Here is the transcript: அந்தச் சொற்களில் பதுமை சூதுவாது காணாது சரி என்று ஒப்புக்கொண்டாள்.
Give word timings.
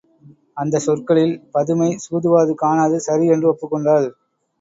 அந்தச் 0.53 0.83
சொற்களில் 0.85 1.35
பதுமை 1.51 1.89
சூதுவாது 2.05 2.53
காணாது 2.55 2.97
சரி 2.99 3.27
என்று 3.27 3.47
ஒப்புக்கொண்டாள். 3.51 4.07